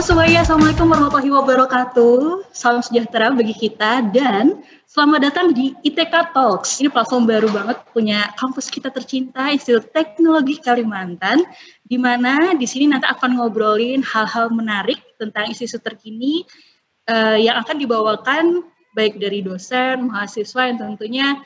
[0.00, 2.48] Semuanya, Assalamualaikum warahmatullahi wabarakatuh.
[2.56, 6.80] Salam sejahtera bagi kita dan selamat datang di ITK Talks.
[6.80, 11.44] Ini platform baru banget punya kampus kita tercinta, Institut Teknologi Kalimantan,
[11.84, 16.48] di mana di sini nanti akan ngobrolin hal-hal menarik tentang isu-isu terkini
[17.04, 18.64] uh, yang akan dibawakan
[18.96, 21.36] baik dari dosen, mahasiswa yang tentunya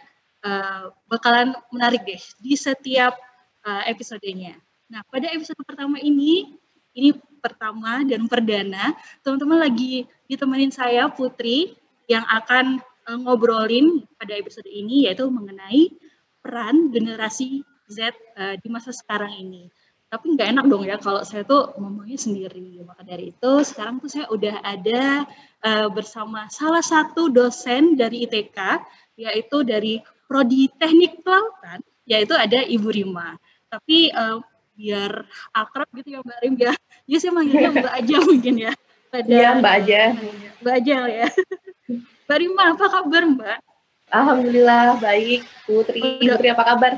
[0.46, 3.18] uh, bakalan menarik deh di setiap
[3.66, 4.54] uh, episodenya.
[4.86, 6.54] Nah, pada episode pertama ini,
[6.94, 8.96] ini pertama dan perdana.
[9.20, 11.76] Teman-teman lagi ditemenin saya Putri
[12.08, 15.92] yang akan uh, ngobrolin pada episode ini yaitu mengenai
[16.40, 17.60] peran generasi
[17.92, 19.68] Z uh, di masa sekarang ini.
[20.08, 22.80] Tapi nggak enak dong ya kalau saya tuh ngomongnya sendiri.
[22.80, 25.28] Maka dari itu sekarang tuh saya udah ada
[25.66, 28.56] uh, bersama salah satu dosen dari ITK
[29.20, 33.36] yaitu dari Prodi Teknik Kelautan yaitu ada Ibu Rima.
[33.68, 34.38] Tapi uh,
[34.74, 36.72] biar akrab gitu ya Mbak Rim ya.
[37.06, 38.72] Jadi saya manggilnya Mbak aja mungkin ya.
[39.10, 40.00] Pada, iya Mbak aja.
[40.60, 41.28] Mbak aja ya.
[42.26, 43.58] Mbak Rima apa kabar Mbak?
[44.10, 45.40] Alhamdulillah baik.
[45.64, 46.34] Putri, Udah.
[46.36, 46.92] Putri apa kabar?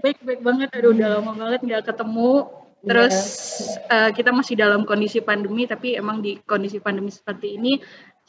[0.00, 0.68] Baik baik banget.
[0.72, 2.48] Aduh udah lama banget nggak ketemu.
[2.80, 3.16] Terus
[3.60, 4.08] ya.
[4.08, 7.76] uh, kita masih dalam kondisi pandemi, tapi emang di kondisi pandemi seperti ini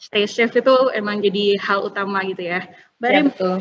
[0.02, 2.66] stay safe itu emang jadi hal utama gitu ya.
[2.98, 3.56] Mbak ya, betul.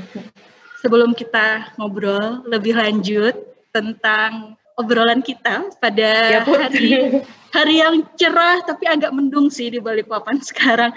[0.82, 3.38] sebelum kita ngobrol lebih lanjut
[3.70, 7.20] tentang obrolan kita pada ya, hari
[7.52, 10.92] hari yang cerah tapi agak mendung sih di balik papan sekarang.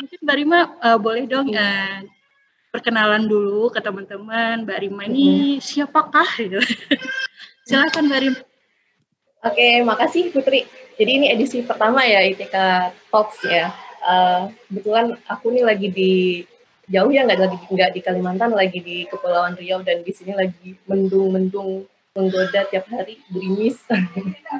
[0.00, 2.00] Mungkin Mbak Rima uh, boleh dong uh,
[2.72, 4.64] perkenalan dulu ke teman-teman.
[4.64, 5.62] Mbak Rima ini hmm.
[5.62, 6.28] siapakah?
[7.68, 8.40] Silakan Mbak Rima.
[9.40, 10.68] Oke, makasih Putri.
[11.00, 12.56] Jadi ini edisi pertama ya ITK
[13.08, 13.72] Talks ya.
[14.00, 16.12] Uh, kebetulan aku nih lagi di
[16.90, 20.74] jauh ya nggak lagi nggak di Kalimantan lagi di Kepulauan Riau dan di sini lagi
[20.90, 23.78] mendung-mendung menggoda tiap hari gerimis.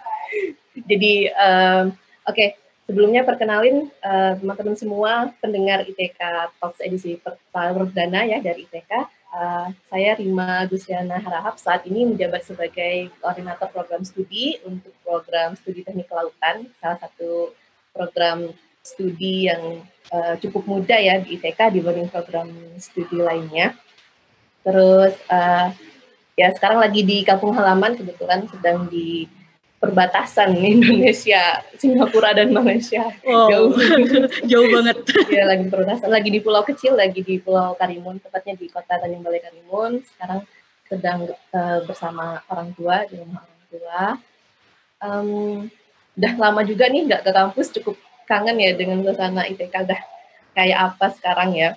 [0.90, 1.90] Jadi um,
[2.22, 2.54] oke okay,
[2.86, 6.18] sebelumnya perkenalin uh, teman-teman semua pendengar ITK
[6.62, 7.18] Talks edisi
[7.50, 8.92] perdana ya dari ITK.
[9.30, 15.86] Uh, saya Rima Gusiana Harahap saat ini menjabat sebagai koordinator program studi untuk program studi
[15.86, 17.54] teknik kelautan, salah satu
[17.94, 18.50] program
[18.82, 23.74] studi yang uh, cukup muda ya di ITK dibanding program studi lainnya.
[24.66, 25.70] Terus uh,
[26.40, 29.28] ya sekarang lagi di kampung halaman kebetulan sedang di
[29.76, 33.12] perbatasan Indonesia, Singapura dan Malaysia.
[33.28, 33.72] Oh, jauh.
[34.50, 34.96] jauh banget.
[35.36, 39.24] ya lagi perbatasan, lagi di pulau kecil, lagi di Pulau Karimun, tepatnya di kota Tanjung
[39.24, 40.00] Balai Karimun.
[40.04, 40.40] Sekarang
[40.88, 44.02] sedang uh, bersama orang tua di rumah orang tua.
[45.00, 45.28] Um,
[46.20, 47.96] udah lama juga nih nggak ke kampus, cukup
[48.28, 50.00] kangen ya dengan suasana ITK udah
[50.52, 51.72] kayak apa sekarang ya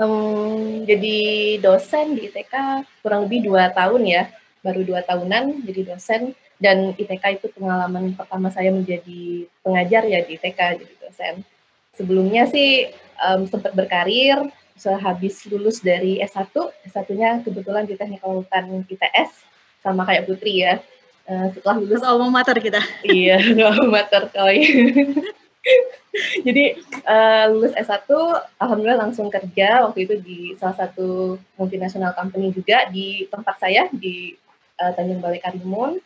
[0.00, 1.18] um, jadi
[1.62, 4.22] dosen di ITK kurang lebih dua tahun ya,
[4.64, 6.32] baru dua tahunan jadi dosen
[6.62, 11.34] dan ITK itu pengalaman pertama saya menjadi pengajar ya di ITK jadi dosen.
[11.94, 12.90] Sebelumnya sih
[13.22, 16.50] um, sempat berkarir sehabis lulus dari S1,
[16.90, 19.46] S1-nya kebetulan di Teknik Kelautan ITS
[19.82, 20.82] sama kayak Putri ya.
[21.24, 22.82] Uh, setelah lulus alma mater kita.
[23.06, 23.38] Iya,
[23.70, 24.60] alma mater koi.
[26.46, 28.06] Jadi uh, lulus S1,
[28.60, 34.36] alhamdulillah langsung kerja waktu itu di salah satu multinational company juga di tempat saya di
[34.78, 35.98] uh, Tanjung Balai Karimun,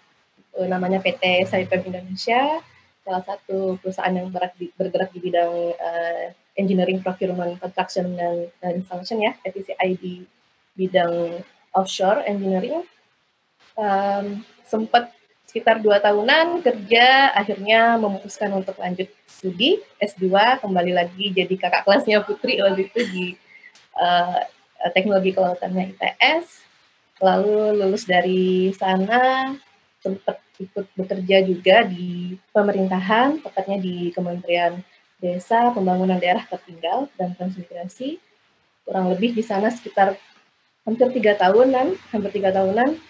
[0.57, 2.63] uh, namanya PT Saipem Indonesia,
[3.03, 6.25] salah satu perusahaan yang bergerak di, bergerak di bidang uh,
[6.59, 10.15] engineering, procurement, construction dan, dan installation ya, EPCI di
[10.79, 11.43] bidang
[11.75, 12.87] offshore engineering.
[13.79, 15.15] Um, sempat
[15.49, 22.21] sekitar dua tahunan kerja, akhirnya memutuskan untuk lanjut studi S2, kembali lagi jadi kakak kelasnya
[22.21, 23.25] Putri waktu itu di
[23.97, 24.45] uh,
[24.93, 26.69] teknologi kelautannya ITS.
[27.25, 29.57] Lalu lulus dari sana,
[30.05, 34.85] sempat ikut bekerja juga di pemerintahan, tepatnya di Kementerian
[35.17, 38.21] Desa, Pembangunan Daerah Tertinggal, dan Transmigrasi.
[38.85, 40.13] Kurang lebih di sana sekitar
[40.85, 43.01] hampir tiga tahunan, hampir tiga tahunan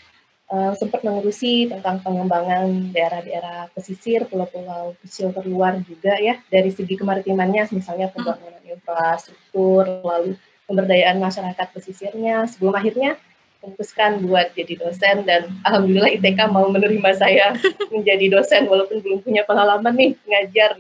[0.48, 7.68] uh, sempat mengurusi tentang pengembangan daerah-daerah pesisir, pulau-pulau kecil terluar juga ya dari segi kemaritimannya,
[7.72, 8.14] misalnya hmm.
[8.16, 10.36] pembangunan infrastruktur, lalu
[10.68, 13.16] pemberdayaan masyarakat pesisirnya, sebelum akhirnya
[13.58, 17.58] memutuskan buat jadi dosen dan alhamdulillah ITK mau menerima saya
[17.94, 20.78] menjadi dosen walaupun belum punya pengalaman nih ngajar.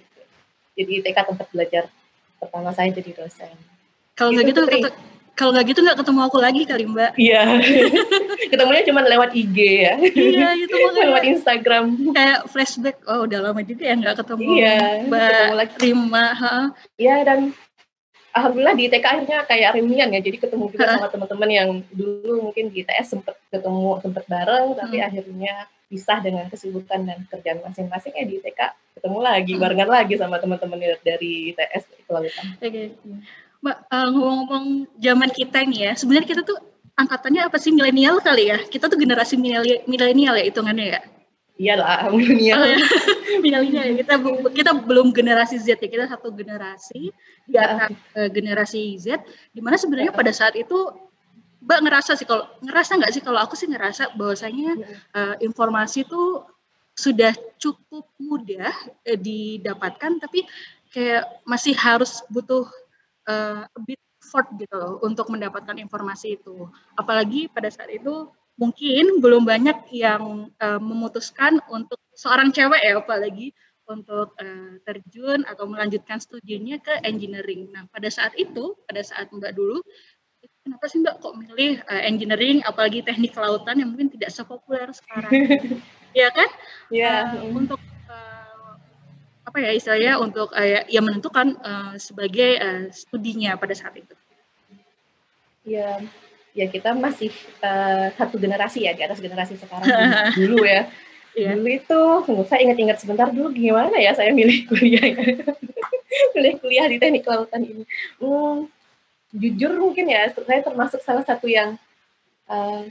[0.78, 1.90] Jadi ITK tempat belajar
[2.38, 3.50] pertama saya jadi dosen.
[4.14, 4.90] Kalau gitu, gitu
[5.38, 7.12] kalau nggak gitu nggak ketemu aku lagi kali Mbak.
[7.14, 7.42] Iya.
[8.50, 9.56] Ketemunya cuma lewat IG
[9.86, 9.94] ya.
[10.02, 11.02] iya itu makanya.
[11.06, 11.84] lewat Instagram.
[12.10, 15.74] Kayak flashback, oh udah lama juga ya nggak ketemu iya, Mbak ketemu lagi.
[15.78, 16.26] Rima.
[16.98, 17.38] Iya dan
[18.34, 20.20] alhamdulillah di TK akhirnya kayak reunian ya.
[20.20, 24.98] Jadi ketemu juga sama teman-teman yang dulu mungkin di ITS sempat ketemu sempat bareng, tapi
[24.98, 25.06] hmm.
[25.06, 25.54] akhirnya
[25.88, 28.60] pisah dengan kesibukan dan kerjaan masing-masing ya di TK
[28.98, 29.62] ketemu lagi hmm.
[29.62, 32.10] barengan lagi sama teman-teman dari ITS.
[32.10, 32.86] Oke, okay.
[33.58, 34.66] Mbak uh, ngomong-ngomong
[35.02, 36.58] zaman kita nih ya, sebenarnya kita tuh
[36.94, 38.58] angkatannya apa sih milenial kali ya?
[38.62, 39.34] Kita tuh generasi
[39.86, 41.00] milenial ya hitungannya ya?
[41.58, 42.62] Iyalah milenial.
[42.62, 42.78] Oh, ya.
[43.44, 43.94] milenial ya.
[44.06, 44.14] Kita
[44.54, 47.10] kita belum generasi Z ya, kita satu generasi
[47.50, 49.26] di atas uh, generasi Z.
[49.50, 50.94] Di mana sebenarnya pada saat itu
[51.58, 54.78] Mbak ngerasa sih kalau ngerasa nggak sih kalau aku sih ngerasa bahwasanya
[55.10, 56.46] uh, informasi itu
[56.94, 58.70] sudah cukup mudah
[59.04, 60.46] uh, didapatkan tapi
[60.94, 62.64] kayak masih harus butuh
[63.28, 66.66] uh, a bit effort gitu loh untuk mendapatkan informasi itu.
[66.98, 68.28] Apalagi pada saat itu
[68.58, 73.54] mungkin belum banyak yang uh, memutuskan untuk seorang cewek ya apalagi
[73.88, 77.72] untuk uh, terjun atau melanjutkan studinya ke engineering.
[77.72, 79.80] Nah, pada saat itu, pada saat Mbak dulu,
[80.60, 85.32] kenapa sih Mbak kok milih uh, engineering apalagi teknik kelautan yang mungkin tidak sepopuler sekarang?
[86.20, 86.48] ya kan?
[86.92, 87.32] Iya.
[87.32, 87.48] Yeah.
[87.48, 87.97] Uh, untuk uh,
[89.48, 94.14] apa ya istilahnya untuk uh, ya menentukan uh, sebagai uh, studinya pada saat itu.
[95.64, 96.04] Iya.
[96.52, 97.32] Ya kita masih
[97.64, 99.88] uh, satu generasi ya di atas generasi sekarang
[100.38, 100.92] dulu ya.
[101.36, 101.54] Yeah.
[101.54, 102.02] Dulu itu,
[102.50, 105.16] saya ingat-ingat sebentar dulu gimana ya saya milih kuliah ya.
[106.34, 107.84] milih kuliah di teknik kelautan ini.
[108.18, 108.66] Hmm,
[109.32, 111.76] jujur mungkin ya saya termasuk salah satu yang
[112.48, 112.88] uh,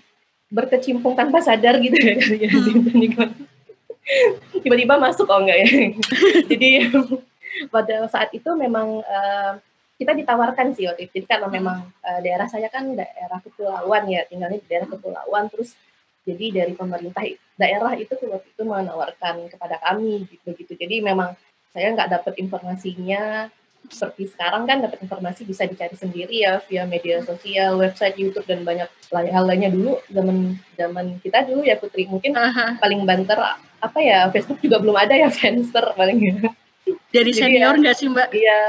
[0.48, 3.56] berkecimpung tanpa sadar gitu ya hmm.
[4.63, 5.68] Tiba-tiba masuk oh enggak ya.
[6.50, 6.69] Jadi
[7.74, 9.54] pada saat itu memang uh,
[9.98, 11.24] kita ditawarkan sih waktu itu.
[11.24, 15.50] Jadi karena memang uh, daerah saya kan daerah kepulauan ya tinggalnya di daerah kepulauan.
[15.50, 15.74] Terus
[16.27, 17.24] jadi dari pemerintah
[17.56, 21.39] daerah itu waktu itu menawarkan kepada kami gitu gitu jadi memang
[21.77, 23.54] saya nggak dapat informasinya.
[23.88, 28.68] Seperti sekarang kan dapat informasi bisa dicari sendiri ya via media sosial, website, YouTube dan
[28.68, 29.71] banyak hal lainnya.
[29.71, 32.81] Dulu zaman zaman kita dulu ya Putri mungkin uh-huh.
[32.83, 33.39] paling banter
[33.88, 36.36] apa ya Facebook juga belum ada ya Friendster paling ya.
[37.12, 38.28] Dari senior ya, nggak ya, sih Mbak?
[38.36, 38.62] Iya,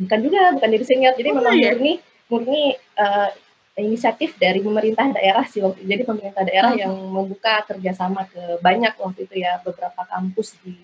[0.00, 1.12] bukan juga bukan dari senior.
[1.16, 1.72] Jadi oh, memang ya?
[1.72, 1.92] murni
[2.28, 2.62] murni
[2.96, 3.30] uh,
[3.74, 6.82] inisiatif dari pemerintah daerah sih waktu jadi pemerintah daerah uh-huh.
[6.86, 10.78] yang membuka kerjasama ke banyak waktu itu ya beberapa kampus di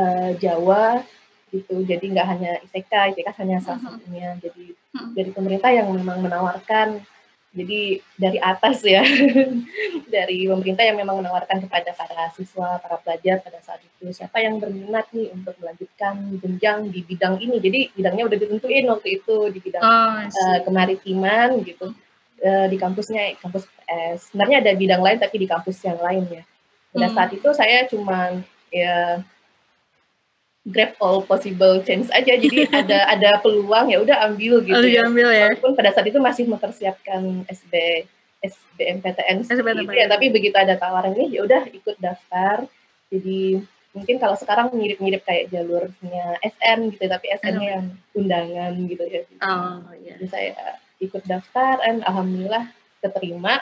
[0.00, 1.04] uh, Jawa
[1.52, 4.72] gitu jadi nggak hanya ITK ITK hanya salah satunya jadi
[5.12, 7.04] dari pemerintah yang memang menawarkan
[7.52, 9.04] jadi dari atas ya.
[10.12, 14.56] Dari pemerintah yang memang menawarkan kepada para siswa para pelajar pada saat itu siapa yang
[14.56, 17.56] berminat nih untuk melanjutkan jenjang di bidang ini?
[17.60, 21.92] Jadi bidangnya udah ditentuin waktu itu di bidang oh, uh, kemaritiman gitu
[22.40, 26.42] uh, di kampusnya kampus eh, sebenarnya ada bidang lain tapi di kampus yang lain ya.
[26.92, 27.16] Pada hmm.
[27.16, 29.20] saat itu saya cuman ya
[30.62, 32.38] grab all possible chance aja.
[32.38, 35.02] Jadi ada ada peluang ya udah ambil gitu oh, ya.
[35.06, 35.50] ambil ya.
[35.52, 38.04] Walaupun pada saat itu masih mempersiapkan SB
[38.42, 40.06] SBMPTN gitu ya.
[40.10, 42.66] Tapi begitu ada tawaran ini ya udah ikut daftar.
[43.10, 43.62] Jadi
[43.92, 47.86] mungkin kalau sekarang mirip-mirip kayak jalurnya SN gitu tapi SN-nya yang
[48.16, 49.22] undangan gitu ya.
[49.44, 50.16] Oh, iya.
[50.16, 52.72] jadi saya ikut daftar dan alhamdulillah
[53.04, 53.60] keterima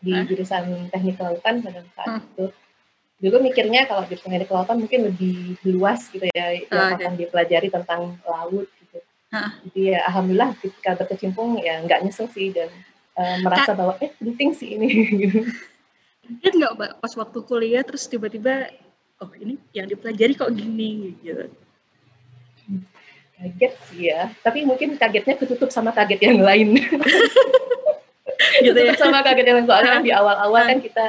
[0.00, 2.28] di jurusan teknik kelautan pada saat hmm.
[2.28, 2.44] itu
[3.20, 7.20] juga mikirnya kalau di pengen kelautan mungkin lebih luas gitu ya yang oh, akan okay.
[7.20, 8.98] dipelajari tentang laut gitu.
[9.30, 9.50] Huh.
[9.68, 12.72] Jadi ya alhamdulillah ketika berkecimpung ya nggak nyesel sih dan
[13.20, 14.88] uh, merasa bahwa eh penting sih ini
[15.28, 15.38] gitu.
[16.40, 18.72] Kan nggak mbak pas waktu kuliah terus tiba-tiba
[19.20, 21.52] oh ini yang dipelajari kok gini gitu.
[23.40, 26.76] Kaget sih ya, tapi mungkin kagetnya ketutup sama kaget yang lain.
[28.64, 28.92] gitu ya.
[28.96, 31.04] sama kaget yang lain soalnya kan di awal-awal kan kita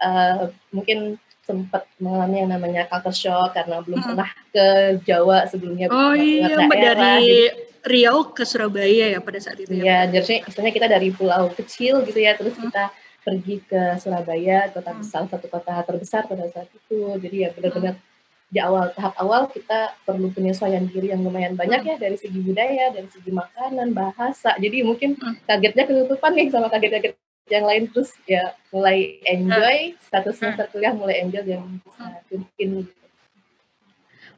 [0.00, 4.08] uh, mungkin sempat mengalami yang namanya culture shock karena belum hmm.
[4.08, 4.66] pernah ke
[5.04, 5.92] Jawa sebelumnya.
[5.92, 7.72] Oh iya, daerah, dari gitu.
[7.84, 9.84] Riau ke Surabaya ya pada saat itu ya.
[9.84, 12.72] Iya, jadi istilahnya kita dari pulau kecil gitu ya, terus hmm.
[12.72, 12.84] kita
[13.20, 15.04] pergi ke Surabaya, kota hmm.
[15.04, 17.12] salah satu kota terbesar pada saat itu.
[17.20, 18.52] Jadi ya benar-benar hmm.
[18.52, 21.90] di awal tahap awal kita perlu penyesuaian diri yang lumayan banyak hmm.
[21.92, 24.56] ya dari segi budaya, dari segi makanan, bahasa.
[24.56, 25.44] Jadi mungkin hmm.
[25.44, 27.20] kagetnya ketutupan nih sama kaget-kaget
[27.52, 30.00] yang lain terus ya mulai enjoy hmm.
[30.08, 32.88] satu semester kuliah mulai enjoy dan bisa mungkin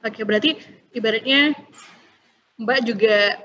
[0.05, 0.55] Oke, berarti
[0.95, 1.51] ibaratnya
[2.63, 3.43] Mbak juga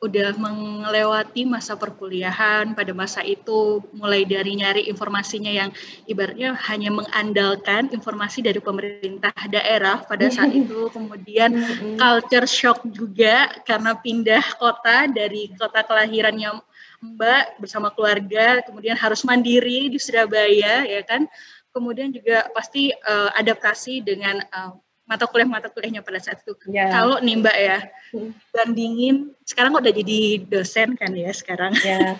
[0.00, 5.68] udah melewati masa perkuliahan pada masa itu mulai dari nyari informasinya yang
[6.08, 11.52] ibaratnya hanya mengandalkan informasi dari pemerintah daerah pada saat itu kemudian
[12.00, 16.64] culture shock juga karena pindah kota dari kota kelahirannya
[17.00, 21.24] Mbak bersama keluarga, kemudian harus mandiri di Surabaya, ya kan?
[21.72, 24.76] Kemudian juga pasti uh, adaptasi dengan uh,
[25.10, 26.54] mata kuliah mata kuliahnya pada saat itu.
[26.70, 26.94] Yeah.
[26.94, 27.78] Kalau nih Mbak ya,
[28.14, 28.30] hmm.
[28.54, 31.74] bandingin sekarang udah jadi dosen kan ya sekarang.
[31.82, 32.14] Yeah.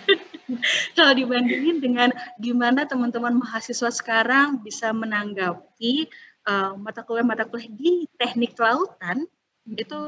[0.99, 6.11] kalau dibandingin dengan gimana teman-teman mahasiswa sekarang bisa menanggapi
[6.43, 9.23] uh, mata kuliah-mata kuliah di teknik kelautan
[9.71, 9.99] itu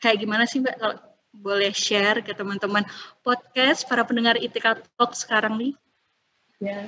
[0.00, 0.96] kayak gimana sih Mbak kalau
[1.34, 2.86] boleh share ke teman-teman
[3.26, 5.72] podcast para pendengar ITK Talk sekarang nih?
[6.62, 6.86] Ya,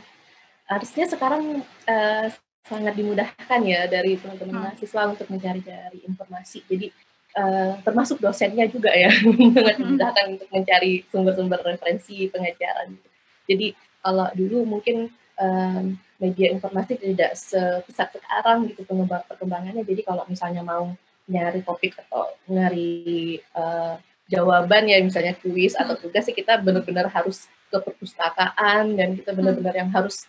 [0.71, 2.27] harusnya sekarang uh,
[2.67, 4.65] sangat dimudahkan ya dari teman-teman hmm.
[4.71, 6.63] mahasiswa untuk mencari-cari informasi.
[6.67, 6.95] Jadi
[7.39, 9.11] uh, termasuk dosennya juga ya
[9.55, 9.83] sangat hmm.
[9.83, 12.95] dimudahkan untuk mencari sumber-sumber referensi pengajaran.
[13.47, 19.83] Jadi kalau dulu mungkin um, media informasi tidak sepesat sekarang gitu perkembangannya.
[19.87, 20.91] Jadi kalau misalnya mau
[21.27, 26.03] nyari topik atau nyari uh, jawaban ya misalnya kuis atau hmm.
[26.03, 29.39] tugas sih kita benar-benar harus ke perpustakaan dan kita hmm.
[29.39, 30.27] benar-benar yang harus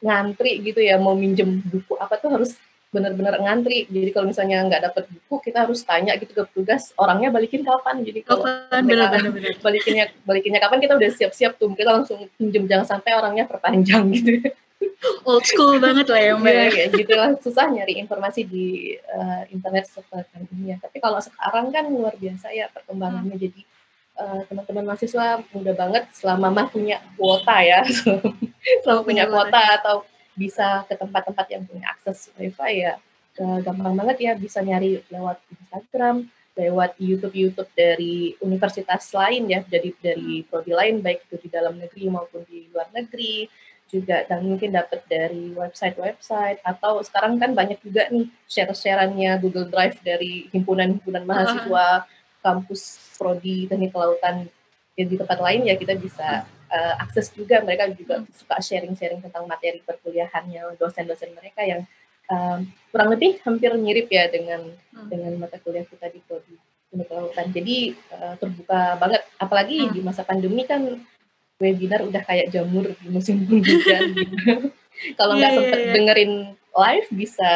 [0.00, 2.56] ngantri gitu ya mau minjem buku apa tuh harus
[2.90, 3.86] benar-benar ngantri.
[3.86, 8.02] Jadi kalau misalnya nggak dapat buku kita harus tanya gitu ke petugas orangnya balikin kapan?
[8.02, 9.54] Jadi kalau kapan, bener, bener, bener.
[9.62, 10.78] balikinnya balikinnya kapan?
[10.82, 11.70] Kita udah siap-siap tuh.
[11.78, 14.50] Kita langsung pinjem jangan sampai orangnya perpanjang gitu
[15.24, 17.30] old school banget lah ya mbak ya, ya gitu lah.
[17.40, 20.76] Susah nyari informasi di uh, internet seperti ini ya.
[20.80, 23.36] Tapi kalau sekarang kan luar biasa ya perkembangannya.
[23.36, 23.42] Hmm.
[23.42, 23.60] jadi
[24.20, 27.80] uh, teman-teman mahasiswa mudah banget selama mah punya kuota ya.
[28.84, 30.04] Selama punya kuota atau
[30.36, 33.00] bisa ke tempat-tempat yang punya akses wifi ya
[33.40, 36.28] uh, gampang banget ya bisa nyari lewat Instagram
[36.60, 39.64] lewat YouTube YouTube dari universitas lain ya.
[39.64, 43.48] Dari dari prodi lain baik itu di dalam negeri maupun di luar negeri
[43.90, 49.98] juga dan mungkin dapat dari website-website atau sekarang kan banyak juga nih share-sharannya Google Drive
[50.00, 52.06] dari himpunan-himpunan mahasiswa
[52.40, 52.82] kampus
[53.18, 54.48] prodi teknik kelautan
[54.94, 59.80] di tempat lain ya kita bisa uh, akses juga mereka juga suka sharing-sharing tentang materi
[59.82, 61.82] perkuliahannya dosen-dosen mereka yang
[62.30, 65.08] um, kurang lebih hampir mirip ya dengan hmm.
[65.08, 66.56] dengan mata kuliah kita di prodi
[66.90, 67.78] teknik kelautan jadi
[68.12, 69.92] uh, terbuka banget apalagi hmm.
[69.94, 71.00] di masa pandemi kan
[71.60, 74.72] webinar udah kayak jamur di musim hujan gitu.
[75.14, 75.94] Kalau nggak yeah, sempet yeah, yeah.
[75.94, 76.32] dengerin
[76.70, 77.50] live bisa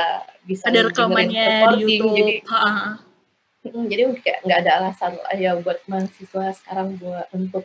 [0.45, 1.47] bisa ada rekamannya
[1.81, 2.15] di YouTube.
[2.15, 3.01] Jadi, ha.
[3.65, 7.65] jadi kayak nggak ada alasan ya buat mahasiswa sekarang buat untuk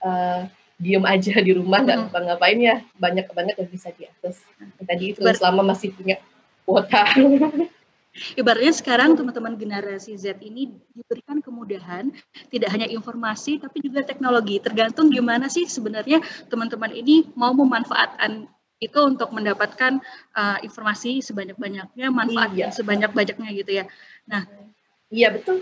[0.00, 0.48] uh,
[0.80, 2.24] diem aja di rumah nggak mm -hmm.
[2.32, 4.40] ngapain ya banyak banget yang bisa diakses.
[4.80, 6.16] Tadi itu Ber selama masih punya
[6.64, 7.04] kuota.
[8.38, 12.14] Ibaratnya sekarang teman-teman generasi Z ini diberikan kemudahan,
[12.46, 14.62] tidak hanya informasi tapi juga teknologi.
[14.62, 18.46] Tergantung gimana sih sebenarnya teman-teman ini mau memanfaatkan
[18.78, 19.98] itu untuk mendapatkan
[20.38, 22.70] uh, informasi sebanyak-banyaknya, manfaat iya.
[22.70, 23.84] sebanyak-banyaknya gitu ya.
[24.30, 24.46] Nah,
[25.10, 25.58] iya betul.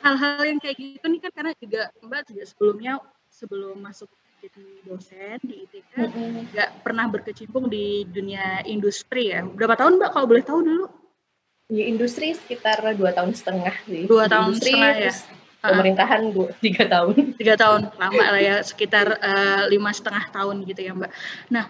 [0.00, 2.92] Hal-hal yang kayak gitu nih kan karena juga Mbak juga sebelumnya
[3.28, 4.08] sebelum masuk
[4.42, 6.82] jadi dosen di ITK nggak mm -hmm.
[6.82, 9.44] pernah berkecimpung di dunia industri ya.
[9.44, 11.01] Berapa tahun Mbak kalau boleh tahu dulu?
[11.72, 14.04] Di industri sekitar dua tahun setengah sih.
[14.04, 15.12] Dua di tahun industri, setengah ya.
[15.62, 17.14] Pemerintahan dua, tiga tahun.
[17.40, 21.10] Tiga tahun, lama lah ya, sekitar uh, lima setengah tahun gitu ya Mbak.
[21.48, 21.64] Nah,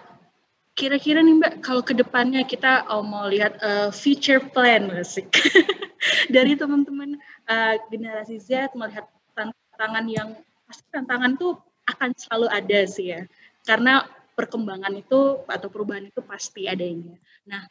[0.75, 5.31] kira-kira nih Mbak, kalau ke depannya kita oh, mau lihat uh, future plan musik
[6.35, 7.15] dari teman-teman
[7.47, 9.07] uh, generasi Z melihat
[9.37, 10.35] tantangan yang
[10.67, 13.21] pasti tantangan tuh akan selalu ada sih ya,
[13.63, 17.13] karena perkembangan itu atau perubahan itu pasti adanya.
[17.45, 17.61] Nah,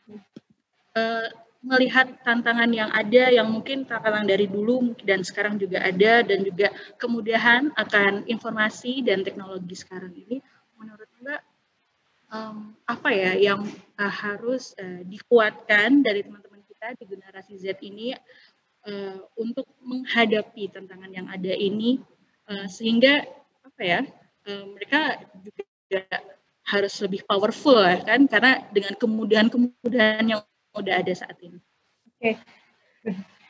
[0.94, 1.26] uh,
[1.62, 6.74] melihat tantangan yang ada yang mungkin tantangan dari dulu dan sekarang juga ada dan juga
[6.98, 10.42] kemudahan akan informasi dan teknologi sekarang ini
[10.74, 11.40] menurut Mbak
[12.34, 13.62] um, apa ya yang
[13.94, 18.10] uh, harus uh, dikuatkan dari teman-teman kita di generasi Z ini
[18.90, 22.02] uh, untuk menghadapi tantangan yang ada ini
[22.50, 23.22] uh, sehingga
[23.62, 24.00] apa ya
[24.50, 26.02] uh, mereka juga
[26.66, 30.42] harus lebih powerful kan karena dengan kemudahan-kemudahan yang
[30.76, 31.58] udah ada saat ini?
[32.18, 32.36] Oke.
[32.36, 32.36] Okay.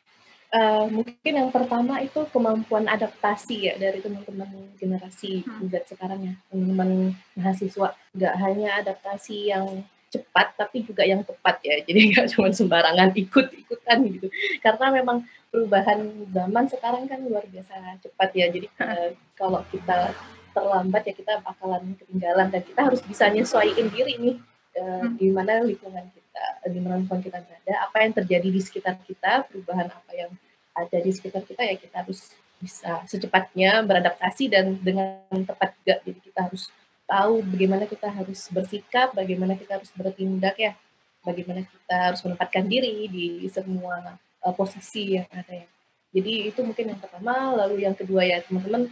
[0.53, 5.73] Uh, mungkin yang pertama itu kemampuan adaptasi ya dari teman-teman generasi hmm.
[5.73, 7.97] Z sekarang ya, teman-teman mahasiswa.
[8.13, 9.81] Nggak hanya adaptasi yang
[10.13, 11.81] cepat, tapi juga yang tepat ya.
[11.89, 14.29] Jadi nggak cuma sembarangan ikut-ikutan gitu.
[14.61, 18.53] Karena memang perubahan zaman sekarang kan luar biasa cepat ya.
[18.53, 20.13] Jadi uh, kalau kita
[20.53, 24.37] terlambat ya kita bakalan ketinggalan dan kita harus bisa nyesuaiin diri nih
[24.77, 25.17] uh, hmm.
[25.17, 29.45] di mana lingkungan kita kita di mana kita berada, apa yang terjadi di sekitar kita,
[29.53, 30.33] perubahan apa yang
[30.73, 36.01] ada di sekitar kita ya kita harus bisa secepatnya beradaptasi dan dengan tepat juga.
[36.09, 36.73] Jadi kita harus
[37.05, 40.73] tahu bagaimana kita harus bersikap, bagaimana kita harus bertindak ya,
[41.21, 45.69] bagaimana kita harus menempatkan diri di semua uh, posisi yang ada ya.
[46.13, 48.89] Jadi itu mungkin yang pertama, lalu yang kedua ya teman-teman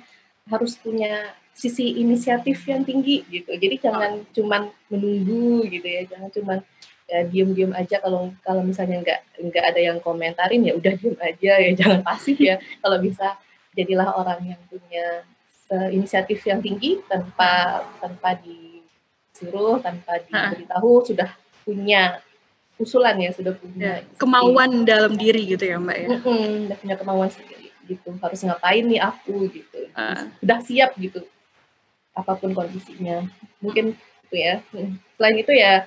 [0.48, 3.54] harus punya sisi inisiatif yang tinggi gitu.
[3.54, 6.58] Jadi jangan cuman menunggu gitu ya, jangan cuman
[7.10, 11.52] ya diem-diem aja kalau kalau misalnya nggak nggak ada yang komentarin ya udah diem aja
[11.58, 13.34] ya jangan pasif ya kalau bisa
[13.74, 15.26] jadilah orang yang punya
[15.94, 21.30] inisiatif yang tinggi tanpa tanpa disuruh, tanpa diberitahu sudah
[21.62, 22.18] punya
[22.80, 26.08] usulan ya, sudah punya ya, kemauan dalam diri gitu ya Mbak ya.
[26.24, 28.10] sudah punya kemauan sendiri gitu.
[28.18, 29.80] Harus ngapain nih aku gitu.
[29.94, 30.26] Uh.
[30.42, 31.22] Sudah siap gitu.
[32.16, 33.22] Apa pun kondisinya.
[33.62, 33.94] Mungkin
[34.26, 34.64] itu ya.
[35.14, 35.86] Selain itu ya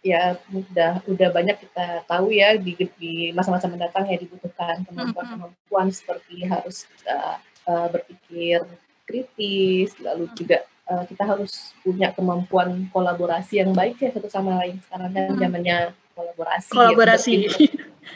[0.00, 6.48] ya udah udah banyak kita tahu ya di di masa-masa mendatang ya dibutuhkan kemampuan-kemampuan seperti
[6.48, 7.36] harus kita
[7.68, 8.64] uh, berpikir
[9.10, 14.78] kritis, lalu juga uh, kita harus punya kemampuan kolaborasi yang baik ya satu sama lain.
[14.86, 15.78] Sekarang kan zamannya
[16.14, 16.70] kolaborasi.
[16.70, 17.32] Kolaborasi.
[17.42, 17.50] Ya,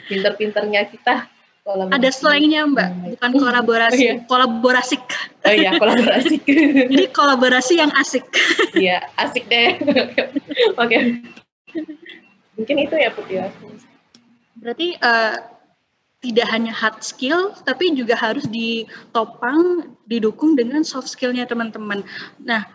[0.07, 1.27] pinter-pinternya kita
[1.67, 1.99] kolaborasi.
[1.99, 2.89] Ada slangnya mbak,
[3.19, 4.23] bukan kolaborasi, oh, iya.
[4.23, 4.97] kolaborasi.
[5.45, 6.35] Oh iya, kolaborasi.
[6.87, 8.23] Jadi kolaborasi yang asik.
[8.71, 9.75] Iya, asik deh.
[10.79, 10.79] Oke.
[10.79, 11.03] okay.
[12.55, 13.35] Mungkin itu ya Putih.
[13.43, 13.47] Ya.
[14.55, 15.35] Berarti uh,
[16.23, 22.01] tidak hanya hard skill, tapi juga harus ditopang, didukung dengan soft skillnya teman-teman.
[22.41, 22.65] Nah,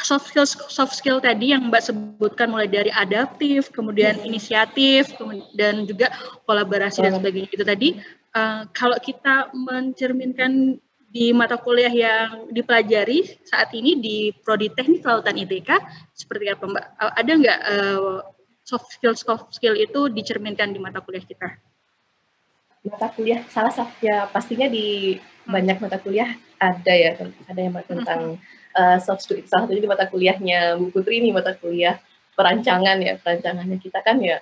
[0.00, 5.12] soft skill soft skill tadi yang Mbak sebutkan mulai dari adaptif, kemudian inisiatif,
[5.58, 6.08] dan juga
[6.48, 7.88] kolaborasi dan sebagainya itu tadi.
[8.36, 10.76] Uh, kalau kita mencerminkan
[11.08, 15.80] di mata kuliah yang dipelajari saat ini di Prodi Teknik Lautan ITK,
[16.12, 16.86] seperti apa Mbak?
[17.00, 18.16] Uh, ada nggak uh,
[18.66, 21.62] soft skill soft skill itu dicerminkan di mata kuliah kita?
[22.86, 25.50] mata kuliah salah satu ya pastinya di hmm.
[25.50, 27.18] banyak mata kuliah ada ya
[27.50, 28.38] ada yang tentang
[28.78, 31.98] uh, soft skill salah satunya di mata kuliahnya Bu Putri ini mata kuliah
[32.38, 34.38] perancangan ya perancangannya kita kan ya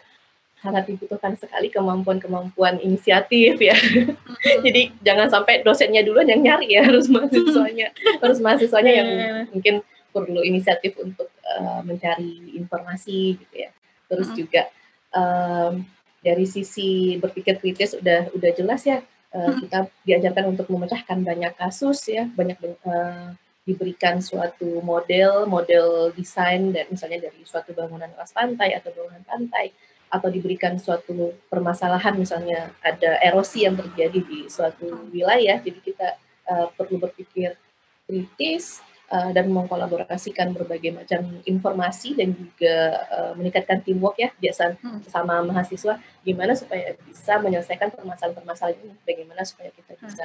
[0.64, 3.76] sangat dibutuhkan sekali kemampuan-kemampuan inisiatif ya.
[3.76, 4.16] hmm
[4.64, 7.92] Jadi jangan sampai dosennya duluan yang nyari ya, harus mahasiswanya,
[8.24, 9.44] harus mahasiswanya yang hmm.
[9.52, 9.74] mungkin
[10.08, 13.70] perlu inisiatif untuk uh, mencari informasi gitu ya.
[14.14, 14.62] Terus hmm juga
[15.14, 15.82] um,
[16.24, 19.04] dari sisi berpikir kritis udah udah jelas ya
[19.36, 19.58] uh, hmm.
[19.66, 19.78] kita
[20.08, 22.56] diajarkan untuk memecahkan banyak kasus ya banyak
[22.88, 23.36] uh,
[23.68, 29.72] diberikan suatu model model desain dan misalnya dari suatu bangunan alas pantai atau bangunan pantai
[30.08, 35.12] atau diberikan suatu permasalahan misalnya ada erosi yang terjadi di suatu hmm.
[35.12, 36.08] wilayah jadi kita
[36.48, 37.56] uh, perlu berpikir
[38.08, 42.74] kritis uh, dan mengkolaborasikan berbagai macam informasi dan juga
[43.10, 45.04] uh, meningkatkan teamwork ya biasa hmm.
[45.08, 50.02] sama mahasiswa gimana supaya bisa menyelesaikan permasalahan-permasalahan ini bagaimana supaya kita hmm.
[50.06, 50.24] bisa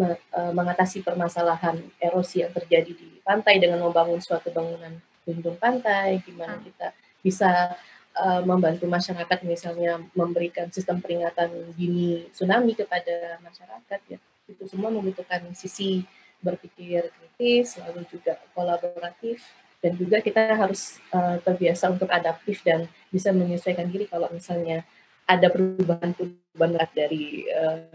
[0.00, 6.22] me, uh, mengatasi permasalahan erosi yang terjadi di pantai dengan membangun suatu bangunan lindung pantai
[6.22, 6.64] gimana hmm.
[6.66, 6.86] kita
[7.22, 7.74] bisa
[8.14, 15.42] uh, membantu masyarakat misalnya memberikan sistem peringatan dini tsunami kepada masyarakat ya itu semua membutuhkan
[15.58, 16.06] sisi
[16.40, 19.44] berpikir kritis, lalu juga kolaboratif,
[19.84, 24.82] dan juga kita harus uh, terbiasa untuk adaptif dan bisa menyesuaikan diri kalau misalnya
[25.26, 27.94] ada perubahan-perubahan dari uh,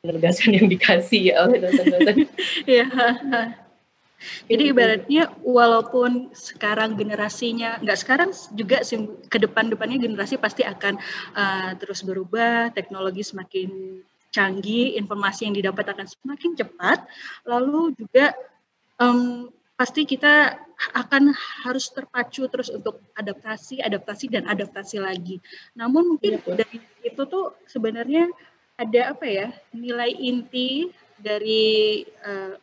[0.00, 2.16] penugasan yang dikasih oleh dosen-dosen.
[2.70, 2.86] Iya.
[4.20, 8.84] Jadi ibaratnya walaupun sekarang generasinya nggak sekarang juga
[9.32, 11.00] ke depan-depannya generasi pasti akan
[11.32, 17.04] uh, terus berubah, teknologi semakin canggih, informasi yang didapat akan semakin cepat,
[17.46, 18.34] lalu juga
[19.02, 20.60] um, pasti kita
[20.92, 21.32] akan
[21.64, 25.42] harus terpacu terus untuk adaptasi, adaptasi dan adaptasi lagi.
[25.76, 28.28] Namun mungkin ya, dari itu tuh sebenarnya
[28.80, 30.88] ada apa ya nilai inti
[31.20, 32.56] dari uh,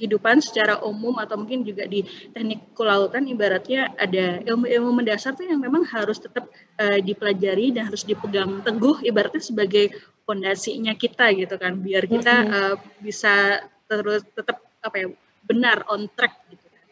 [0.00, 2.00] kehidupan secara umum atau mungkin juga di
[2.32, 6.48] teknik kelautan ibaratnya ada ilmu-ilmu mendasar tuh yang memang harus tetap
[6.80, 9.92] uh, dipelajari dan harus dipegang teguh ibaratnya sebagai
[10.24, 15.06] fondasinya kita gitu kan biar kita uh, bisa terus tetap apa ya
[15.44, 16.84] benar on track gitu kan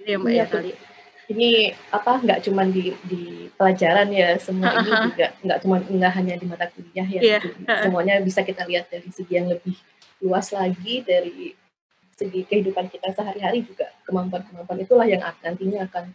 [0.00, 0.72] gitu ya mbak iya, ya kali
[1.24, 4.84] ini apa nggak cuma di di pelajaran ya semua uh -huh.
[4.84, 7.40] ini juga nggak cuma nggak hanya di mata kuliah ya yeah.
[7.44, 7.82] -huh.
[7.84, 9.76] semuanya bisa kita lihat dari segi yang lebih
[10.24, 11.52] luas lagi dari
[12.14, 16.14] segi kehidupan kita sehari-hari juga kemampuan-kemampuan itulah yang nantinya akan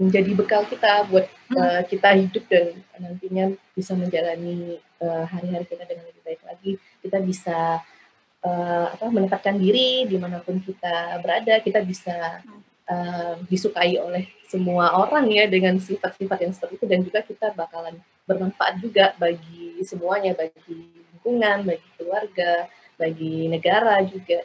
[0.00, 1.56] menjadi bekal kita buat hmm.
[1.56, 2.64] uh, kita hidup dan
[2.98, 3.44] nantinya
[3.76, 6.72] bisa menjalani uh, hari-hari kita dengan lebih baik lagi.
[7.04, 7.78] Kita bisa
[8.42, 11.60] uh, apa menempatkan diri di mana pun kita berada.
[11.62, 12.42] Kita bisa
[12.90, 17.96] uh, disukai oleh semua orang ya dengan sifat-sifat yang seperti itu dan juga kita bakalan
[18.26, 22.66] bermanfaat juga bagi semuanya, bagi lingkungan, bagi keluarga,
[22.98, 24.42] bagi negara juga.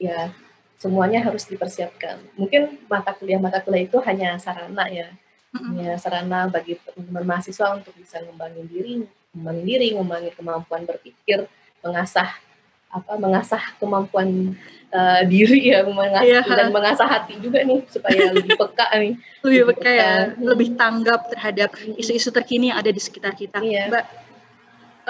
[0.00, 0.32] Ya
[0.80, 2.16] semuanya harus dipersiapkan.
[2.40, 5.12] Mungkin mata kuliah-mata kuliah itu hanya sarana ya,
[5.52, 9.04] hanya sarana bagi teman-teman mahasiswa untuk bisa ngembangin diri,
[9.36, 11.44] ngembangin diri, ngembangin kemampuan berpikir,
[11.84, 12.32] mengasah
[12.90, 14.56] apa, mengasah kemampuan
[14.88, 16.48] uh, diri ya, mengasah yeah.
[16.48, 19.14] dan mengasah hati juga nih supaya lebih peka nih.
[19.44, 23.92] Lebih peka ya, lebih tanggap terhadap isu-isu terkini yang ada di sekitar kita, yeah.
[23.92, 24.29] Mbak.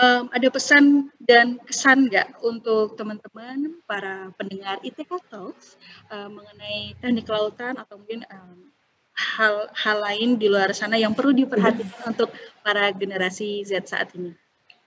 [0.01, 5.77] Um, ada pesan dan kesan nggak untuk teman-teman para pendengar ITK Talks
[6.09, 8.73] uh, mengenai teknik kelautan atau mungkin um,
[9.15, 12.33] hal-hal lain di luar sana yang perlu diperhatikan untuk
[12.65, 14.33] para generasi Z saat ini?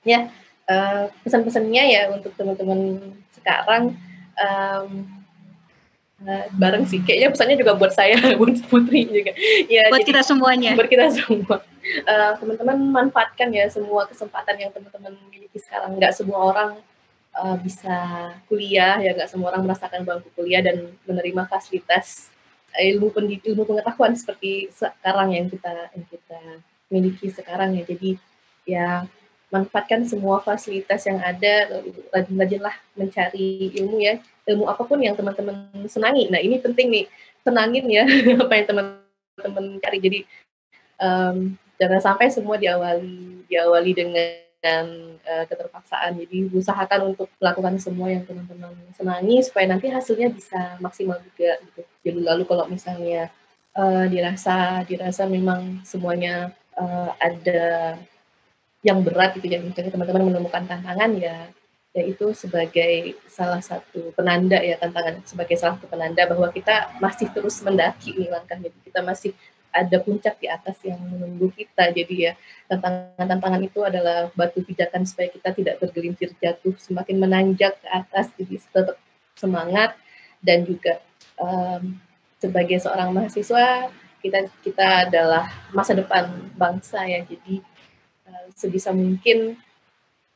[0.01, 0.33] Ya,
[0.67, 3.93] uh, pesan-pesannya ya untuk teman-teman sekarang
[4.35, 4.91] um,
[6.25, 6.99] uh, bareng sih.
[7.05, 9.31] Kayaknya pesannya juga buat saya, buat Putri juga.
[9.69, 10.73] Ya, buat jadi, kita semuanya.
[10.73, 11.61] Buat kita semua.
[11.83, 15.99] Uh, teman-teman manfaatkan ya semua kesempatan yang teman-teman miliki sekarang.
[15.99, 16.71] Nggak semua orang
[17.35, 17.97] uh, bisa
[18.47, 22.31] kuliah, ya nggak semua orang merasakan bangku kuliah dan menerima fasilitas
[22.73, 26.41] ilmu pendidik, ilmu pengetahuan seperti sekarang yang kita yang kita
[26.89, 27.83] miliki sekarang ya.
[27.85, 28.09] Jadi
[28.63, 28.87] ya
[29.53, 34.17] manfaatkan semua fasilitas yang ada, rajin-rajinlah mencari ilmu ya,
[34.49, 36.31] ilmu apa pun yang teman-teman senangi.
[36.33, 37.05] Nah ini penting nih,
[37.45, 38.03] senangin ya
[38.43, 39.99] apa yang teman-teman cari.
[40.01, 40.19] Jadi
[40.97, 44.87] um, jangan sampai semua diawali diawali dengan
[45.27, 46.15] uh, keterpaksaan.
[46.23, 51.59] Jadi usahakan untuk melakukan semua yang teman-teman senangi supaya nanti hasilnya bisa maksimal juga.
[51.59, 51.81] Gitu.
[52.07, 53.27] Jadi lalu kalau misalnya
[53.75, 57.99] uh, dirasa dirasa memang semuanya uh, ada
[58.83, 61.47] yang berat gitu ya misalnya teman-teman menemukan tantangan ya
[61.93, 67.61] yaitu sebagai salah satu penanda ya tantangan sebagai salah satu penanda bahwa kita masih terus
[67.61, 69.31] mendaki nih langkahnya kita masih
[69.73, 71.89] ada puncak di atas yang menunggu kita.
[71.89, 72.33] Jadi ya
[72.69, 78.61] tantangan-tantangan itu adalah batu pijakan supaya kita tidak bergelincir jatuh semakin menanjak ke atas jadi
[78.61, 78.97] tetap
[79.33, 79.97] semangat.
[80.43, 81.01] Dan juga
[81.41, 81.97] um,
[82.37, 83.89] sebagai seorang mahasiswa
[84.23, 87.25] kita kita adalah masa depan bangsa ya.
[87.25, 87.73] Jadi
[88.55, 89.57] sebisa mungkin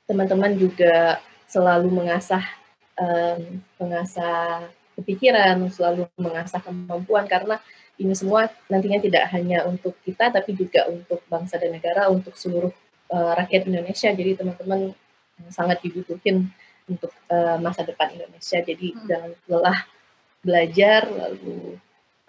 [0.08, 2.44] teman-teman juga selalu mengasah
[2.98, 7.30] um, mengasah kepikiran, selalu mengasah kemampuan.
[7.30, 7.62] Karena
[7.98, 12.72] ini semua nantinya tidak hanya untuk kita tapi juga untuk bangsa dan negara, untuk seluruh
[13.10, 14.10] uh, rakyat Indonesia.
[14.14, 14.94] Jadi teman-teman
[15.50, 16.50] sangat dibutuhkan
[16.88, 18.62] untuk uh, masa depan Indonesia.
[18.62, 19.06] Jadi hmm.
[19.10, 19.80] jangan lelah
[20.46, 21.76] belajar lalu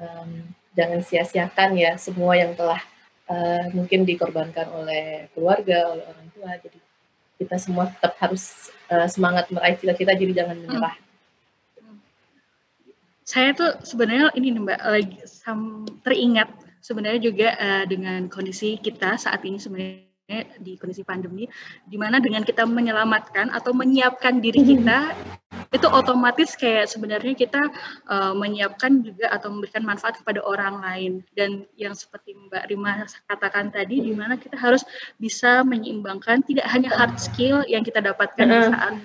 [0.01, 0.31] um,
[0.73, 2.81] jangan sia-siakan ya semua yang telah
[3.29, 6.51] uh, mungkin dikorbankan oleh keluarga, oleh orang tua.
[6.59, 6.79] Jadi
[7.39, 10.97] kita semua tetap harus uh, semangat meraih cita-cita, jadi jangan menyerah.
[10.97, 11.08] Hmm.
[13.29, 15.21] Saya tuh sebenarnya ini nih Mbak lagi
[16.01, 16.49] teringat
[16.81, 21.45] sebenarnya juga uh, dengan kondisi kita saat ini sebenarnya di kondisi pandemi,
[21.85, 25.13] di mana dengan kita menyelamatkan atau menyiapkan diri kita,
[25.77, 27.69] itu otomatis kayak sebenarnya kita
[28.09, 31.13] uh, menyiapkan juga atau memberikan manfaat kepada orang lain.
[31.37, 34.89] Dan yang seperti Mbak Rima katakan tadi, di mana kita harus
[35.21, 38.97] bisa menyeimbangkan tidak hanya hard skill yang kita dapatkan saat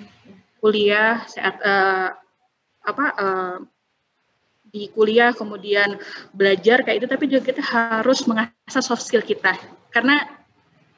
[0.64, 2.16] kuliah, saat uh,
[2.84, 3.58] apa uh,
[4.74, 5.94] di kuliah kemudian
[6.34, 9.54] belajar kayak itu, tapi juga kita harus mengasah soft skill kita.
[9.94, 10.26] Karena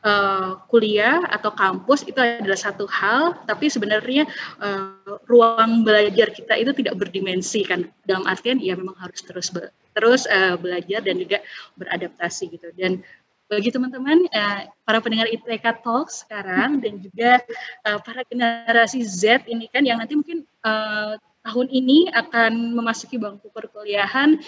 [0.01, 4.25] uh, kuliah atau kampus itu adalah satu hal, tapi sebenarnya
[4.65, 7.85] uh, ruang belajar kita itu tidak berdimensi kan.
[8.09, 11.45] Dalam artian ya memang harus terus be terus uh, belajar dan juga
[11.77, 12.73] beradaptasi gitu.
[12.73, 13.05] Dan
[13.47, 17.39] bagi teman-teman uh, para pendengar ITK Talk sekarang dan juga
[17.87, 21.15] uh, para generasi Z ini kan yang nanti mungkin uh,
[21.47, 24.43] tahun ini akan memasuki bangku perkuliahan.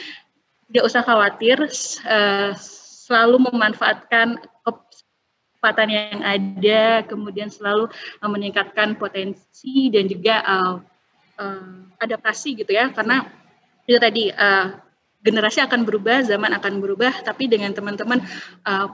[0.68, 1.62] Tidak usah khawatir
[2.10, 2.50] uh,
[3.06, 7.86] selalu memanfaatkan kesempatan yang ada, kemudian selalu
[8.20, 10.76] uh, meningkatkan potensi dan juga uh,
[12.02, 13.22] adaptasi gitu ya, karena
[13.86, 14.34] itu tadi
[15.22, 18.18] generasi akan berubah, zaman akan berubah, tapi dengan teman-teman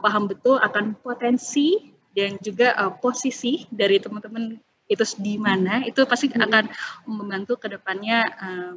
[0.05, 6.45] paham betul akan potensi dan juga posisi dari teman-teman itu di mana, itu pasti hmm.
[6.45, 6.65] akan
[7.09, 8.75] membantu ke depannya uh,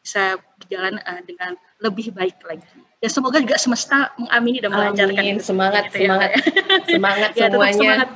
[0.00, 2.64] bisa berjalan uh, dengan lebih baik lagi.
[3.00, 5.24] Ya semoga juga semesta mengamini dan melancarkan.
[5.24, 5.40] Amin.
[5.40, 6.40] Semangat, gitu semangat, ya.
[6.86, 7.74] semangat ya, semuanya.
[7.74, 8.08] Semangat.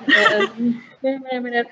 [1.05, 1.64] Benar-benar.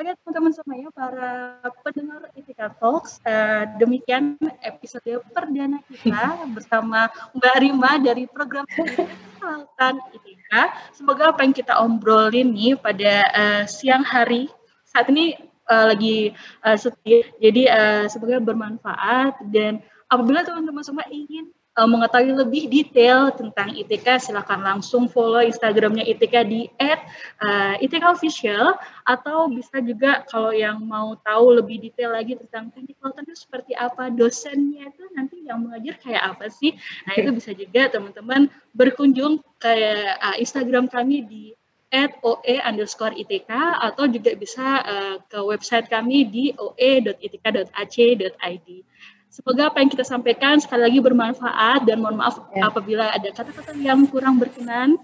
[0.00, 8.00] Oke teman-teman semuanya, para pendengar Etika Talks, uh, demikian episode perdana kita bersama Mbak Rima
[8.00, 10.72] dari program Kelautan Etika.
[10.96, 14.48] Semoga apa yang kita obrolin nih pada uh, siang hari
[14.88, 15.36] saat ini
[15.68, 16.32] uh, lagi
[16.64, 23.32] uh, setia, jadi uh, semoga bermanfaat dan apabila teman-teman semua ingin uh, mengetahui lebih detail
[23.32, 26.68] tentang ITK, silakan langsung follow Instagramnya ITK di
[27.80, 28.76] @itkofficial
[29.08, 33.72] atau bisa juga kalau yang mau tahu lebih detail lagi tentang teknik kelautan itu seperti
[33.72, 36.76] apa, dosennya itu nanti yang mengajar kayak apa sih.
[37.08, 39.74] Nah itu bisa juga teman-teman berkunjung ke
[40.20, 41.56] uh, Instagram kami di
[41.90, 43.50] at oe underscore itk
[43.82, 47.08] atau juga bisa uh, ke website kami di oe.itk.ac.id.
[49.30, 52.66] Semoga apa yang kita sampaikan sekali lagi bermanfaat dan mohon maaf ya.
[52.66, 54.98] apabila ada kata-kata yang kurang berkenan.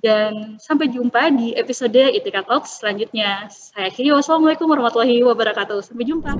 [0.00, 3.52] Dan sampai jumpa di episode Itika Talks selanjutnya.
[3.52, 5.84] Saya Kiri, wassalamualaikum warahmatullahi wabarakatuh.
[5.84, 6.32] Sampai jumpa.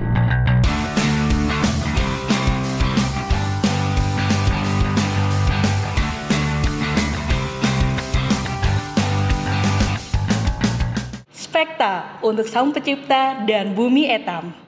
[11.29, 14.66] Spekta untuk Sang Pencipta dan Bumi Etam.